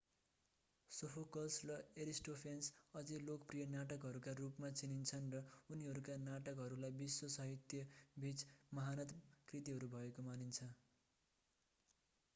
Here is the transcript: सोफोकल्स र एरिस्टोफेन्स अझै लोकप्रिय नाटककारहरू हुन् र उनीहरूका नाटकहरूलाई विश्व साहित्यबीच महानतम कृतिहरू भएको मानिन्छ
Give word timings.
सोफोकल्स 0.91 1.57
र 1.65 1.73
एरिस्टोफेन्स 1.97 2.69
अझै 2.95 3.17
लोकप्रिय 3.23 3.67
नाटककारहरू 3.73 4.47
हुन् 4.55 5.27
र 5.35 5.41
उनीहरूका 5.75 6.15
नाटकहरूलाई 6.23 6.95
विश्व 6.97 7.29
साहित्यबीच 7.35 8.47
महानतम 8.71 9.21
कृतिहरू 9.51 9.91
भएको 9.93 10.25
मानिन्छ 10.25 10.71